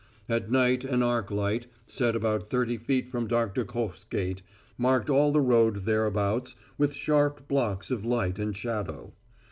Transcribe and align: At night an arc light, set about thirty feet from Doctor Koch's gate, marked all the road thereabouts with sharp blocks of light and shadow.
At 0.27 0.49
night 0.49 0.83
an 0.83 1.03
arc 1.03 1.29
light, 1.29 1.67
set 1.85 2.15
about 2.15 2.49
thirty 2.49 2.75
feet 2.75 3.07
from 3.07 3.27
Doctor 3.27 3.63
Koch's 3.63 4.03
gate, 4.03 4.41
marked 4.75 5.11
all 5.11 5.31
the 5.31 5.41
road 5.41 5.85
thereabouts 5.85 6.55
with 6.75 6.95
sharp 6.95 7.47
blocks 7.47 7.91
of 7.91 8.03
light 8.03 8.39
and 8.39 8.57
shadow. 8.57 9.13